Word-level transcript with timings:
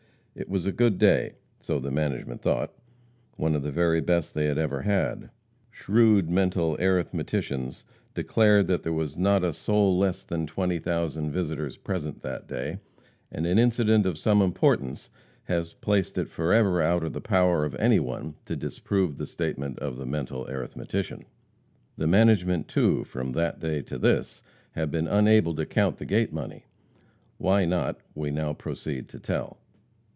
It 0.33 0.47
was 0.47 0.65
a 0.65 0.71
good 0.71 0.97
day, 0.97 1.33
so 1.59 1.77
the 1.81 1.91
"management" 1.91 2.41
thought, 2.41 2.71
one 3.35 3.53
of 3.53 3.63
the 3.63 3.71
very 3.71 3.99
best 3.99 4.33
they 4.33 4.45
had 4.45 4.57
ever 4.57 4.83
had. 4.83 5.29
Shrewd 5.71 6.29
mental 6.29 6.77
arithmeticians 6.77 7.83
declared 8.13 8.67
there 8.69 8.93
was 8.93 9.17
not 9.17 9.43
a 9.43 9.51
soul 9.51 9.97
less 9.99 10.23
than 10.23 10.47
twenty 10.47 10.79
thousand 10.79 11.31
visitors 11.31 11.75
present 11.75 12.21
that 12.21 12.47
day, 12.47 12.79
and 13.29 13.45
an 13.45 13.59
incident 13.59 14.05
of 14.05 14.17
some 14.17 14.41
importance 14.41 15.09
has 15.43 15.73
placed 15.73 16.17
it 16.17 16.29
forever 16.29 16.81
out 16.81 17.03
of 17.03 17.11
the 17.11 17.19
power 17.19 17.65
of 17.65 17.75
any 17.75 17.99
one 17.99 18.35
to 18.45 18.55
disprove 18.55 19.17
the 19.17 19.27
statement 19.27 19.77
of 19.79 19.97
the 19.97 20.05
mental 20.05 20.47
arithmetician. 20.47 21.25
The 21.97 22.07
management, 22.07 22.69
too, 22.69 23.03
from 23.03 23.33
that 23.33 23.59
day 23.59 23.81
to 23.81 23.97
this, 23.97 24.41
have 24.71 24.89
been 24.91 25.09
unable 25.09 25.53
to 25.55 25.65
count 25.65 25.97
the 25.97 26.05
gate 26.05 26.31
money. 26.31 26.67
Why 27.37 27.65
not 27.65 27.99
we 28.15 28.31
now 28.31 28.53
proceed 28.53 29.09
to 29.09 29.19
tell. 29.19 29.57